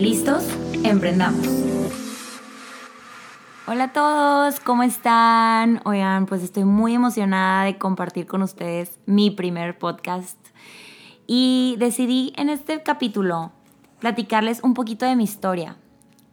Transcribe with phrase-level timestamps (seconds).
[0.00, 0.48] ¿Listos?
[0.82, 1.46] Emprendamos.
[3.66, 5.82] Hola a todos, ¿cómo están?
[5.84, 10.38] Oigan, pues estoy muy emocionada de compartir con ustedes mi primer podcast
[11.26, 13.52] y decidí en este capítulo
[13.98, 15.76] platicarles un poquito de mi historia,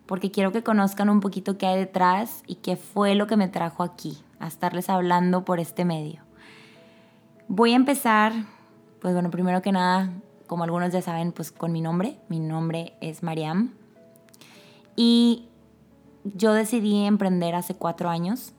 [0.06, 3.50] porque quiero que conozcan un poquito qué hay detrás y qué fue lo que me
[3.50, 6.22] trajo aquí, a estarles hablando por este medio.
[7.50, 8.32] Voy a empezar,
[9.02, 10.10] pues bueno, primero que nada,
[10.48, 12.18] como algunos ya saben, pues con mi nombre.
[12.30, 13.74] Mi nombre es Mariam.
[14.96, 15.48] Y
[16.24, 18.54] yo decidí emprender hace cuatro años.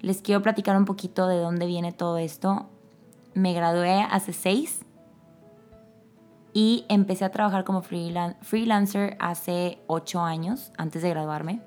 [0.00, 2.66] Les quiero platicar un poquito de dónde viene todo esto.
[3.34, 4.80] Me gradué hace seis
[6.52, 11.60] y empecé a trabajar como freelancer hace ocho años, antes de graduarme.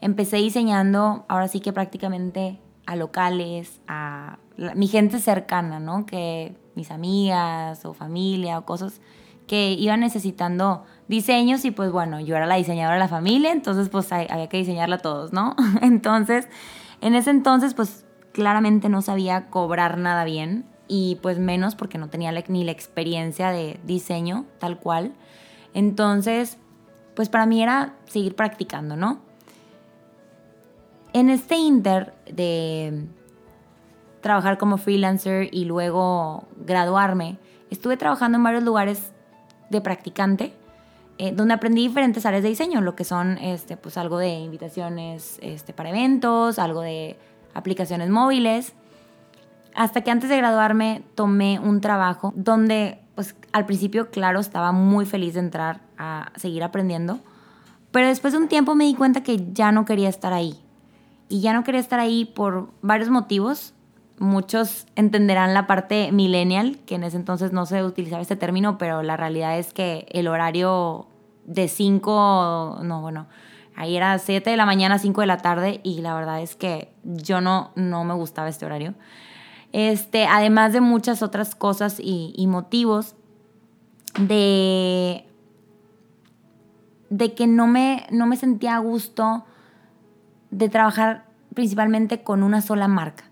[0.00, 4.38] Empecé diseñando, ahora sí que prácticamente a locales, a
[4.74, 6.04] mi gente cercana, ¿no?
[6.06, 9.00] Que mis amigas o familia o cosas
[9.46, 13.88] que iban necesitando diseños y pues bueno, yo era la diseñadora de la familia, entonces
[13.88, 15.54] pues había que diseñarla todos, ¿no?
[15.82, 16.48] Entonces,
[17.00, 22.08] en ese entonces pues claramente no sabía cobrar nada bien y pues menos porque no
[22.08, 25.14] tenía ni la experiencia de diseño tal cual.
[25.74, 26.58] Entonces,
[27.14, 29.20] pues para mí era seguir practicando, ¿no?
[31.12, 33.06] En este inter de
[34.24, 37.36] trabajar como freelancer y luego graduarme,
[37.70, 39.12] estuve trabajando en varios lugares
[39.68, 40.54] de practicante,
[41.18, 45.38] eh, donde aprendí diferentes áreas de diseño, lo que son este, pues algo de invitaciones
[45.42, 47.18] este, para eventos, algo de
[47.52, 48.72] aplicaciones móviles,
[49.74, 55.04] hasta que antes de graduarme tomé un trabajo donde pues al principio, claro, estaba muy
[55.04, 57.20] feliz de entrar a seguir aprendiendo,
[57.92, 60.58] pero después de un tiempo me di cuenta que ya no quería estar ahí.
[61.28, 63.74] Y ya no quería estar ahí por varios motivos
[64.18, 69.02] muchos entenderán la parte millennial, que en ese entonces no se utilizaba este término, pero
[69.02, 71.06] la realidad es que el horario
[71.46, 73.26] de 5, no, bueno,
[73.76, 76.92] ahí era 7 de la mañana, 5 de la tarde, y la verdad es que
[77.04, 78.94] yo no, no me gustaba este horario.
[79.72, 83.16] Este, además de muchas otras cosas y, y motivos
[84.20, 85.26] de,
[87.10, 89.44] de que no me, no me sentía a gusto
[90.52, 93.24] de trabajar principalmente con una sola marca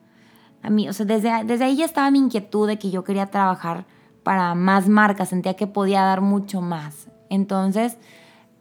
[0.62, 3.26] a mí, o sea, desde, desde ahí ya estaba mi inquietud de que yo quería
[3.26, 3.84] trabajar
[4.22, 7.08] para más marcas, sentía que podía dar mucho más.
[7.28, 7.98] Entonces,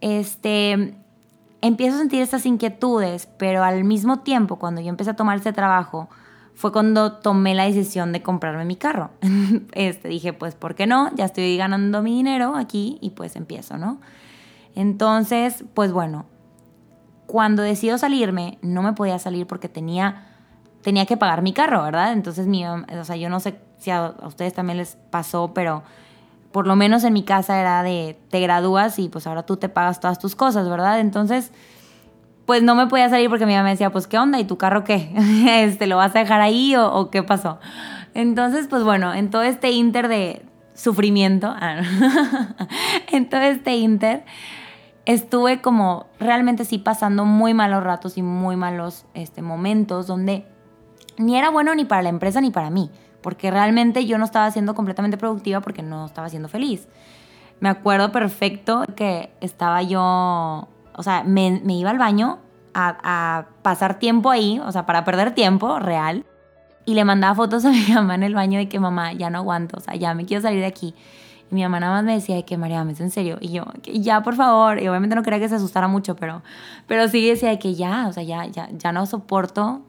[0.02, 0.96] este,
[1.62, 5.54] empiezo a sentir estas inquietudes, pero al mismo tiempo, cuando yo empecé a tomar este
[5.54, 6.10] trabajo,
[6.56, 9.12] fue cuando tomé la decisión de comprarme mi carro.
[9.74, 11.14] Este, dije, pues, ¿por qué no?
[11.16, 14.00] Ya estoy ganando mi dinero aquí y pues empiezo, ¿no?
[14.76, 16.26] Entonces, pues bueno,
[17.28, 20.31] cuando decido salirme, no me podía salir porque tenía
[20.82, 22.14] tenía que pagar mi carro, ¿verdad?
[22.14, 25.84] Entonces, mi, o sea, yo no sé si a, ustedes también les pasó, pero
[26.52, 29.70] por lo menos en mi casa era de te gradúas y pues ahora tú te
[29.70, 31.00] pagas todas tus cosas, ¿verdad?
[31.00, 31.52] Entonces,
[32.46, 34.40] pues no me podía salir porque mi mamá me decía, pues, ¿qué onda?
[34.40, 35.12] ¿Y tu carro qué?
[35.64, 37.60] este, ¿Lo vas a dejar ahí o, qué pasó?
[38.14, 41.82] Entonces, pues bueno, en todo este inter de sufrimiento, ah,
[43.12, 44.26] en todo este inter,
[45.06, 50.46] estuve como realmente sí pasando muy malos ratos y muy malos este, momentos donde
[51.18, 52.90] ni era bueno ni para la empresa ni para mí,
[53.22, 56.88] porque realmente yo no estaba siendo completamente productiva porque no estaba siendo feliz.
[57.60, 62.40] Me acuerdo perfecto que estaba yo, o sea, me, iba al baño
[62.74, 66.26] a, a, pasar tiempo ahí, o sea, para perder tiempo real,
[66.86, 69.40] y le mandaba fotos a mi mamá en el baño de que mamá, ya no
[69.40, 70.96] aguanto, o sea, ya me quiero salir de aquí.
[71.52, 73.38] Y mi mamá nada más me decía de que María, ¿es en serio?
[73.42, 74.82] Y yo, ya, por favor.
[74.82, 76.42] Y obviamente no quería que se asustara mucho, pero,
[76.88, 79.82] pero sí decía de que ya, o sea, ya, ya, ya no soporto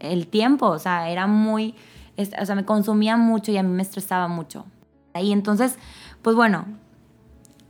[0.00, 1.74] el tiempo, o sea, era muy,
[2.16, 4.66] o sea, me consumía mucho y a mí me estresaba mucho.
[5.14, 5.78] Y entonces,
[6.22, 6.66] pues bueno,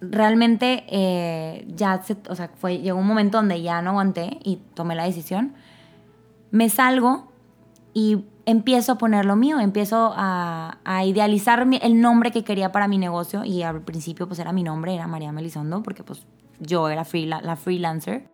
[0.01, 4.57] realmente eh, ya se, o sea, fue, llegó un momento donde ya no aguanté y
[4.75, 5.55] tomé la decisión.
[6.51, 7.33] Me salgo
[7.95, 12.89] y empiezo a poner lo mío, empiezo a, a idealizar el nombre que quería para
[12.89, 16.27] mi negocio y al principio pues era mi nombre, era María Melisondo, porque pues
[16.61, 18.29] yo era free, la freelancer.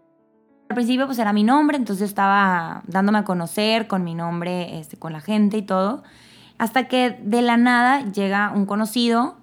[0.69, 4.97] Al principio pues era mi nombre, entonces estaba dándome a conocer con mi nombre, este,
[4.97, 6.03] con la gente y todo.
[6.59, 9.37] Hasta que de la nada llega un conocido,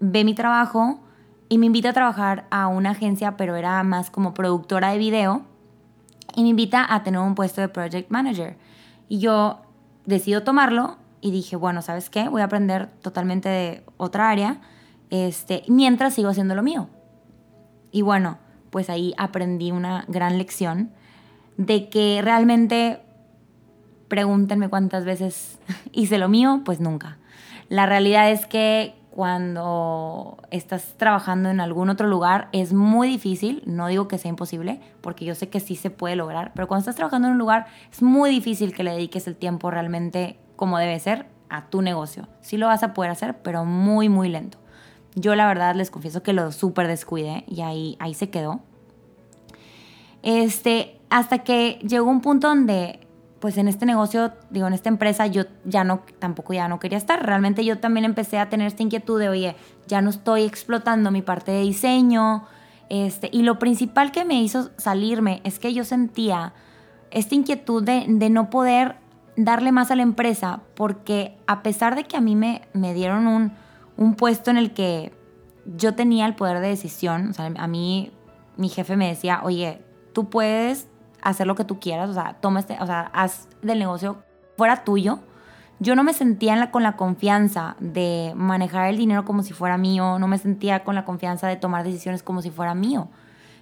[0.00, 1.00] ve mi trabajo
[1.48, 5.42] y me invita a trabajar a una agencia, pero era más como productora de video,
[6.34, 8.58] y me invita a tener un puesto de project manager.
[9.08, 9.62] Y yo
[10.04, 12.28] decido tomarlo y dije, bueno, ¿sabes qué?
[12.28, 14.60] Voy a aprender totalmente de otra área,
[15.10, 16.88] este, mientras sigo haciendo lo mío.
[17.90, 18.38] Y bueno,
[18.76, 20.90] pues ahí aprendí una gran lección
[21.56, 23.00] de que realmente,
[24.06, 25.58] pregúntenme cuántas veces
[25.92, 27.16] hice lo mío, pues nunca.
[27.70, 33.86] La realidad es que cuando estás trabajando en algún otro lugar es muy difícil, no
[33.86, 36.96] digo que sea imposible, porque yo sé que sí se puede lograr, pero cuando estás
[36.96, 41.00] trabajando en un lugar es muy difícil que le dediques el tiempo realmente como debe
[41.00, 42.28] ser a tu negocio.
[42.42, 44.58] Sí lo vas a poder hacer, pero muy, muy lento.
[45.16, 48.60] Yo la verdad les confieso que lo súper descuidé y ahí, ahí se quedó.
[50.22, 53.00] Este, hasta que llegó un punto donde
[53.40, 56.98] pues en este negocio, digo, en esta empresa, yo ya no, tampoco ya no quería
[56.98, 57.24] estar.
[57.24, 61.22] Realmente yo también empecé a tener esta inquietud de, oye, ya no estoy explotando mi
[61.22, 62.44] parte de diseño.
[62.88, 66.54] Este, y lo principal que me hizo salirme es que yo sentía
[67.10, 68.96] esta inquietud de, no poder
[69.36, 73.26] darle más a la empresa, porque a pesar de que a mí me, me dieron
[73.26, 73.52] un,
[73.96, 75.12] un puesto en el que
[75.76, 78.12] yo tenía el poder de decisión, o sea, a mí
[78.56, 79.82] mi jefe me decía, oye,
[80.12, 80.88] tú puedes
[81.22, 84.22] hacer lo que tú quieras, o sea, toma este, o sea, haz del negocio
[84.56, 85.20] fuera tuyo.
[85.78, 90.18] Yo no me sentía con la confianza de manejar el dinero como si fuera mío,
[90.18, 93.08] no me sentía con la confianza de tomar decisiones como si fuera mío.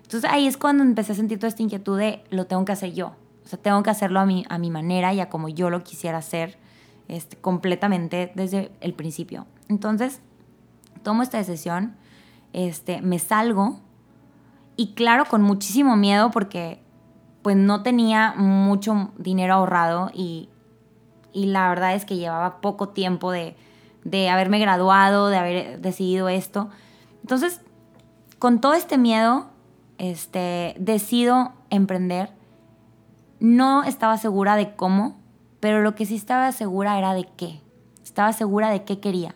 [0.02, 2.92] Entonces ahí es cuando empecé a sentir toda esta inquietud de lo tengo que hacer
[2.92, 3.14] yo.
[3.44, 5.82] O sea, tengo que hacerlo a mi, a mi manera y a como yo lo
[5.82, 6.56] quisiera hacer
[7.08, 9.46] este, completamente desde el principio.
[9.68, 10.20] Entonces,
[11.02, 11.96] tomo esta decisión,
[12.52, 13.80] este, me salgo
[14.76, 16.82] y claro, con muchísimo miedo porque
[17.42, 20.48] pues no tenía mucho dinero ahorrado y,
[21.34, 23.56] la verdad es que llevaba poco tiempo de,
[24.30, 26.70] haberme graduado, de haber decidido esto.
[27.22, 27.60] Entonces,
[28.38, 29.50] con todo este miedo,
[29.98, 32.30] este, decido emprender.
[33.40, 35.16] No estaba segura de cómo,
[35.60, 37.60] pero lo que sí estaba segura era de qué.
[38.02, 39.34] Estaba segura de qué quería.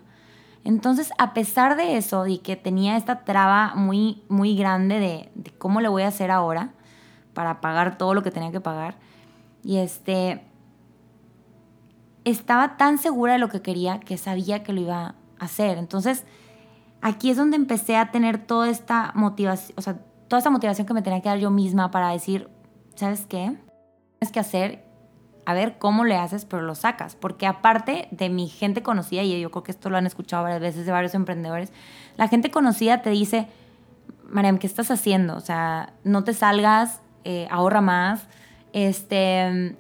[0.64, 5.80] Entonces, a pesar de eso, y que tenía esta traba muy, muy grande de, cómo
[5.80, 6.72] le voy a hacer ahora,
[7.34, 8.96] para pagar todo lo que tenía que pagar.
[9.62, 10.42] Y este,
[12.24, 15.78] estaba tan segura de lo que quería que sabía que lo iba a hacer.
[15.78, 16.24] Entonces,
[17.00, 20.94] aquí es donde empecé a tener toda esta motivación, o sea, toda esta motivación que
[20.94, 22.48] me tenía que dar yo misma para decir,
[22.94, 23.56] ¿sabes qué?
[24.18, 24.84] Tienes que hacer,
[25.48, 27.16] a ver cómo le haces, pero lo sacas.
[27.16, 30.60] Porque aparte de mi gente conocida, y yo creo que esto lo han escuchado varias
[30.60, 31.72] veces de varios emprendedores,
[32.18, 33.48] la gente conocida te dice,
[34.28, 35.34] Mariam, ¿qué estás haciendo?
[35.36, 38.26] O sea, no te salgas, eh, ahorra más.
[38.74, 39.74] Este,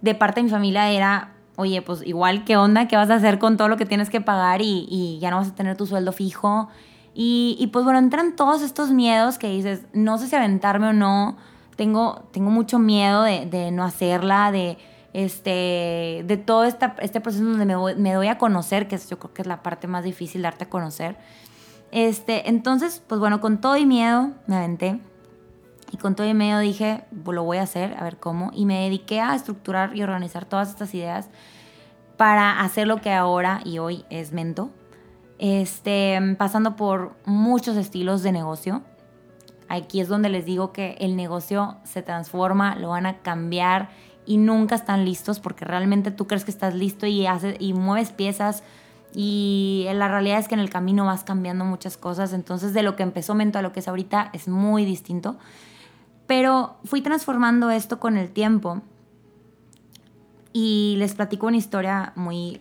[0.00, 2.86] de parte de mi familia era, oye, pues igual, ¿qué onda?
[2.86, 5.48] ¿Qué vas a hacer con todo lo que tienes que pagar y, ya no vas
[5.48, 6.68] a tener tu sueldo fijo?
[7.12, 11.38] Y, pues bueno, entran todos estos miedos que dices, no sé si aventarme o no,
[11.76, 14.78] tengo, tengo mucho miedo de, no hacerla, de,
[15.12, 17.66] este, de todo este proceso donde
[17.96, 20.68] me, doy a conocer, que yo creo que es la parte más difícil, darte a
[20.70, 21.16] conocer.
[21.92, 25.00] Este, entonces, pues bueno, con todo y miedo me aventé.
[25.92, 28.50] Y con todo y medio dije, lo voy a hacer, a ver cómo.
[28.52, 31.28] Y me dediqué a estructurar y organizar todas estas ideas
[32.16, 34.70] para hacer lo que ahora y hoy es Mento.
[35.38, 38.82] Este, pasando por muchos estilos de negocio.
[39.68, 43.90] Aquí es donde les digo que el negocio se transforma, lo van a cambiar
[44.26, 48.12] y nunca están listos porque realmente tú crees que estás listo y, haces, y mueves
[48.12, 48.62] piezas
[49.14, 52.32] y la realidad es que en el camino vas cambiando muchas cosas.
[52.32, 55.36] Entonces de lo que empezó Mento a lo que es ahorita es muy distinto.
[56.26, 58.82] Pero fui transformando esto con el tiempo
[60.52, 62.60] y les platico una historia muy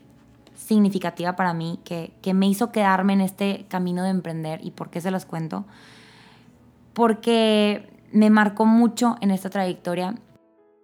[0.56, 5.02] significativa para mí que, me hizo quedarme en este camino de emprender y por qué
[5.02, 5.66] se los cuento.
[6.94, 10.16] Porque me marcó mucho en esta trayectoria.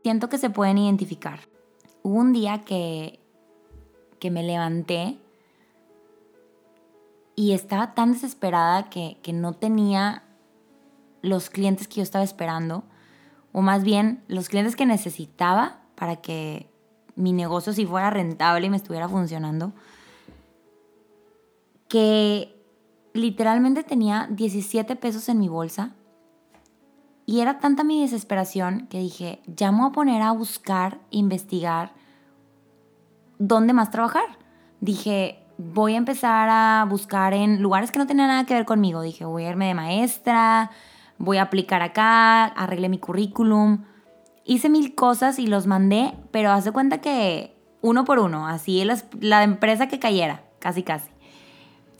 [0.03, 1.39] Siento que se pueden identificar.
[2.01, 3.19] Hubo un día que,
[4.19, 5.19] que me levanté
[7.35, 10.23] y estaba tan desesperada que, que no tenía
[11.21, 12.83] los clientes que yo estaba esperando,
[13.51, 16.69] o más bien los clientes que necesitaba para que
[17.15, 19.73] mi negocio si fuera rentable y me estuviera funcionando,
[21.87, 22.55] que
[23.13, 25.95] literalmente tenía 17 pesos en mi bolsa
[27.29, 31.91] y era tanta mi desesperación que dije, ya me voy a poner a buscar, investigar
[33.38, 34.25] dónde más trabajar.
[34.81, 39.03] Dije, voy a empezar a buscar en lugares que no tenían nada que ver conmigo.
[39.03, 40.71] Dije, voy a irme de maestra,
[41.19, 43.83] voy a aplicar acá, arreglé mi currículum,
[44.43, 48.83] hice mil cosas y los mandé, pero haz de cuenta que uno por uno, así
[49.19, 51.12] la empresa que cayera, casi casi.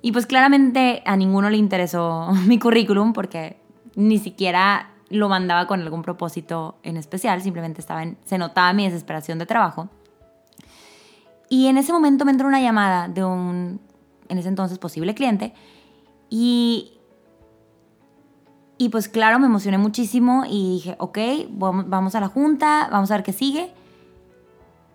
[0.02, 3.60] Y pues claramente a ninguno le interesó mi currículum porque
[3.94, 8.86] ni siquiera lo mandaba con algún propósito en especial, simplemente estaba en, se notaba mi
[8.86, 9.90] desesperación de trabajo.
[11.50, 13.82] Y en ese momento me entró una llamada de un,
[14.28, 15.54] en ese entonces, posible cliente
[16.30, 16.94] y,
[18.78, 21.18] y pues claro, me emocioné muchísimo y dije, ok,
[21.50, 23.74] vamos a la junta, vamos a ver qué sigue.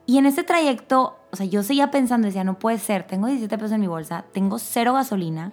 [0.06, 3.56] Y en ese trayecto, o sea, yo seguía pensando, decía, no puede ser, tengo 17
[3.56, 5.52] pesos en mi bolsa, tengo cero gasolina,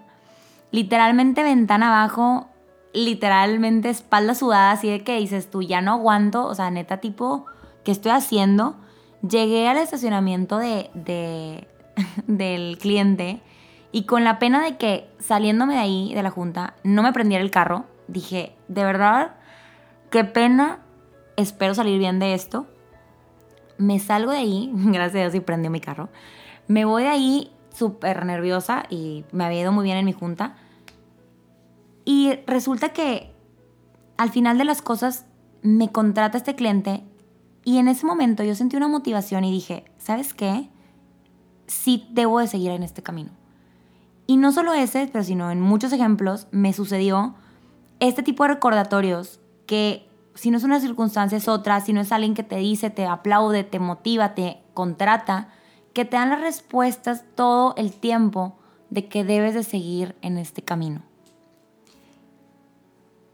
[0.72, 2.48] literalmente ventana abajo,
[2.94, 7.46] literalmente espalda sudada, así de que dices tú, ya no aguanto, o sea, neta tipo,
[7.84, 8.76] ¿qué estoy haciendo?
[9.28, 11.68] Llegué al estacionamiento de, de
[12.28, 13.42] del cliente
[13.92, 17.44] y con la pena de que saliéndome de ahí, de la junta, no me prendiera
[17.44, 19.36] el carro, dije, de verdad,
[20.10, 20.80] qué pena,
[21.38, 22.68] espero salir bien de esto
[23.82, 26.10] me salgo de ahí, gracias a Dios y prendió mi carro.
[26.68, 30.56] Me voy de ahí súper nerviosa y me había ido muy bien en mi junta.
[32.06, 33.34] Y resulta que
[34.18, 35.26] al final de las cosas
[35.62, 37.04] me contrata este cliente
[37.64, 40.70] y en ese momento yo sentí una motivación y dije, ¿sabes qué?
[41.68, 43.32] Sí debo de seguir en este camino.
[44.28, 47.36] Y no solo ese, pero sino en muchos ejemplos me sucedió
[48.00, 52.12] este tipo de recordatorios que si no es una circunstancia es otra, si no es
[52.12, 55.50] alguien que te dice, te aplaude, te motiva, te contrata,
[55.94, 58.58] que te dan las respuestas todo el tiempo
[58.90, 61.02] de que debes de seguir en este camino.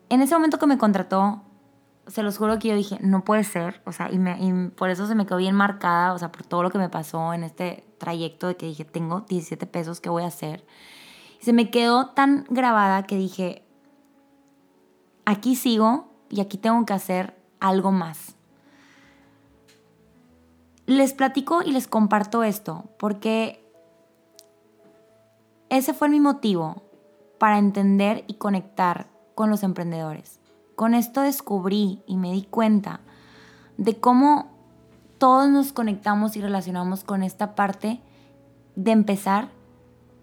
[0.10, 1.42] En ese momento que me contrató,
[2.08, 5.16] se los juro que yo dije, no puede ser, o sea, y, por eso se
[5.16, 8.48] me quedó bien marcada, o sea, por todo lo que me pasó en este trayecto
[8.48, 10.66] de que dije, tengo 17 pesos, ¿qué voy a hacer?
[11.40, 13.64] se me quedó tan grabada que dije,
[15.26, 18.36] aquí sigo, y aquí tengo que hacer algo más.
[20.86, 23.64] Les platico y les comparto esto porque
[25.70, 26.84] ese fue mi motivo
[27.40, 30.40] para entender y conectar con los emprendedores.
[30.76, 33.02] Con esto descubrí y me di cuenta
[33.78, 34.50] de cómo
[35.20, 38.02] todos nos conectamos y relacionamos con esta parte
[38.76, 39.50] de empezar,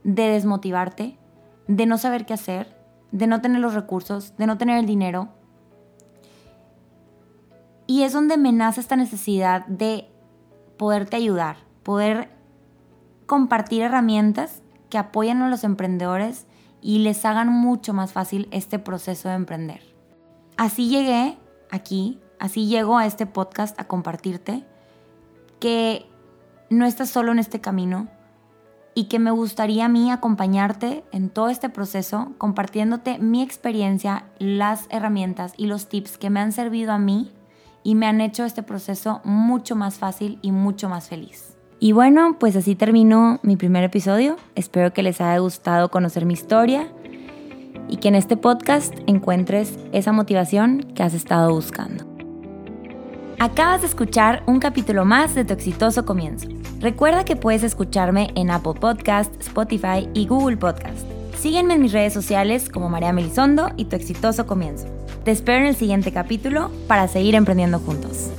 [0.02, 1.16] de desmotivarte,
[1.68, 2.76] de no saber qué hacer,
[3.12, 5.28] de no tener los recursos, de no tener el dinero,
[7.86, 10.08] y es donde me nace esta necesidad de
[10.76, 12.30] poderte ayudar, poder
[13.26, 16.48] compartir herramientas que apoyen a los emprendedores
[16.84, 19.80] y les hagan mucho más fácil este proceso de emprender.
[20.58, 21.38] Así llegué
[21.70, 24.64] aquí, así llego a este podcast a compartirte
[25.60, 26.04] que
[26.68, 28.08] no estás solo en este camino
[28.94, 34.84] y que me gustaría a mí acompañarte en todo este proceso compartiéndote mi experiencia, las
[34.90, 37.32] herramientas y los tips que me han servido a mí
[37.82, 41.53] y me han hecho este proceso mucho más fácil y mucho más feliz.
[41.80, 44.36] Y bueno, pues así terminó mi primer episodio.
[44.54, 46.88] Espero que les haya gustado conocer mi historia
[47.88, 52.04] y que en este podcast encuentres esa motivación que has estado buscando.
[53.38, 56.48] Acabas de escuchar un capítulo más de tu exitoso comienzo.
[56.80, 61.06] Recuerda que puedes escucharme en Apple Podcast, Spotify y Google Podcast.
[61.36, 64.86] Sígueme en mis redes sociales como María Melisondo y tu exitoso comienzo.
[65.24, 68.30] Te espero en el siguiente capítulo para seguir emprendiendo juntos.